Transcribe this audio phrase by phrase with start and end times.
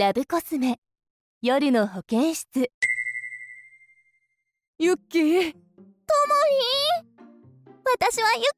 [0.00, 0.80] ラブコスメ。
[1.42, 2.70] 夜の保健室。
[4.78, 5.52] ユッキー。
[5.52, 5.60] とも
[6.48, 7.20] りん
[7.84, 8.48] 私はユキ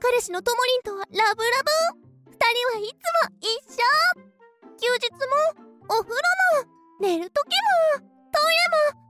[0.00, 1.50] 彼氏のともりんとはラブラ
[1.94, 2.00] ブ。
[2.32, 2.98] 二人はいつ
[3.30, 3.86] も一緒。
[4.76, 5.08] 休日
[5.86, 6.20] もお風呂
[6.64, 6.70] も
[7.00, 8.58] 寝る時もトイレ
[8.96, 9.01] も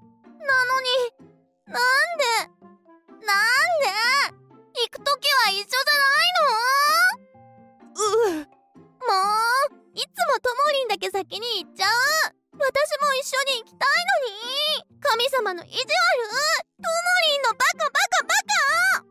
[15.43, 16.95] 様の意地悪とも
[17.29, 19.05] りんのバカバカバカ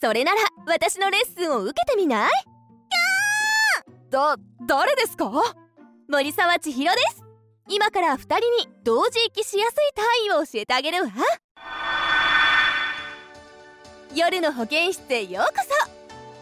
[0.00, 2.30] それなら私のレッスンを受けてみない
[4.10, 5.32] だ誰ですか
[6.08, 7.24] 森沢千尋です
[7.68, 11.10] 今から2人に同時息しやすい単位を教えてあげるわ
[14.14, 15.90] 夜の保健室へようこそ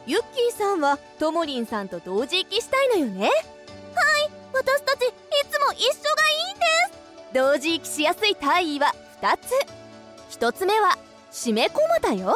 [0.06, 3.20] ユッキーさんはともりんさんと同時息したいのよね。
[3.20, 3.30] はい
[4.52, 5.12] 私たちい
[5.48, 6.99] つも一緒がいいんです。
[7.32, 10.36] 同時息しやすい単位は2つ。
[10.38, 10.98] 1つ目は
[11.30, 12.34] 締めこまたよ。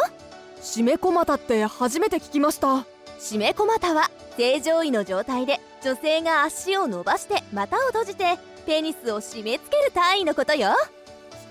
[0.61, 2.85] 締めこまたって初めて聞きました。
[3.19, 10.75] 締めこまたは正常位の状態で女性が足を伸ばして股を閉じてペニスを締め付ける単位のことよ。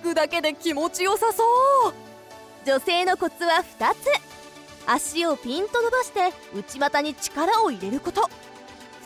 [0.02, 1.44] 聞くだけで気持ちよさそ
[1.90, 1.94] う。
[2.66, 3.98] 女性のコツは2つ。
[4.86, 8.30] 足をピンと伸ばして内股に力を入れること。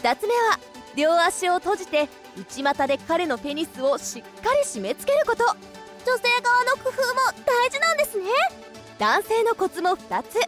[0.01, 0.59] 2つ目は
[0.97, 5.43] 両足を閉じて内股で彼のペニスをしっかり締め付けること。
[5.43, 8.25] 女性側の工夫も大事なんですね。
[8.97, 10.39] 男性のコツも2つ。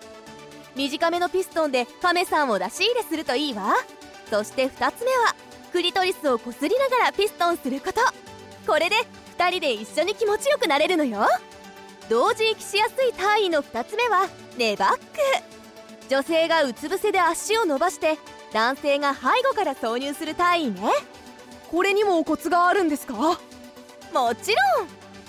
[0.75, 3.75] 短めのピストンで亀さんを出し入れするといいわ。
[4.31, 5.35] そして2つ目は
[5.71, 8.01] クリトリスをこすりながらピストンすること。
[8.65, 8.95] これで
[9.37, 11.27] 2人で一緒に気持ちよくなれるのよ。
[12.09, 14.27] 同時息しやすい単位の2つ目は
[14.57, 14.99] ネバック。
[16.09, 18.17] 女性がうつ伏せで足を伸ばして
[18.53, 20.81] 男性が背後から挿入する単位ね。
[21.69, 23.13] これにもコツがあるんですか？
[23.13, 23.37] も
[24.35, 24.87] ちろん。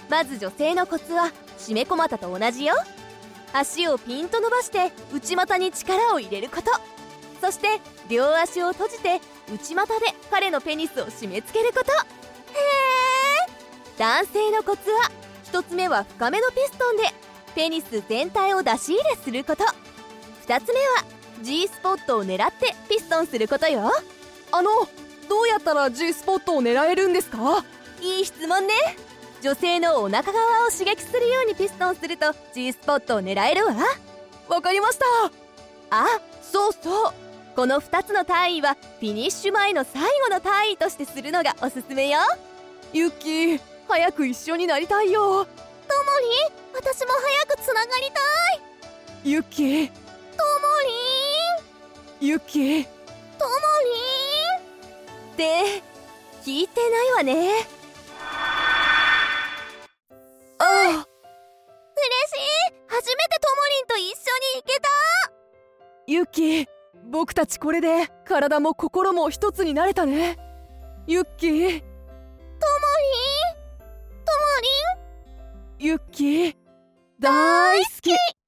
[0.08, 2.74] まず女性のコツは締め込またと同じよ。
[3.52, 6.70] 足をピンと伸ばして内股に力を入れること。
[7.40, 9.20] そして両足を閉じて
[9.52, 11.92] 内股で彼のペニスを締め付けること。
[11.92, 11.98] へえ
[13.98, 15.10] 男性のコツは
[15.52, 17.02] 1つ目は深めのピストンで
[17.54, 19.64] ペニス全体を出し入れすること。
[20.46, 20.86] 2つ目は
[21.42, 23.90] G スポットを狙ってピストンすることよ。
[24.52, 24.70] あの
[25.28, 27.64] どうやったら G スポットを狙えるんですか？
[28.00, 28.74] いい質問ね。
[29.42, 33.74] 女性のお腹側を刺激するようにピストンすると G スポットを狙えるわ。
[34.48, 35.04] わかりました。
[35.90, 36.06] あ
[36.42, 37.12] そうそう。
[37.56, 42.18] この2つの単位はフィニッシュ前の最後の単位としてするのがおすすめよ。
[42.92, 45.20] ユッキー早く一緒になりたいよ。
[45.20, 45.46] ともり
[46.74, 49.30] 私も早くつながりたい。
[49.30, 49.90] ユッキー
[52.20, 53.50] ユッキーとも
[55.32, 55.82] って
[56.44, 57.32] 聞いてないわね。
[57.32, 57.44] りん
[60.60, 61.06] 嬉しい。
[62.88, 64.88] 初めてともりんと一緒に行けた。
[66.06, 66.66] ユッキー
[67.10, 70.36] 僕たちこれで体も心も一つになれたね。
[71.06, 71.46] ユッキ。
[71.46, 71.80] ーともりん
[74.26, 74.44] とも
[75.78, 76.56] りんユッキー
[77.18, 78.10] 大好き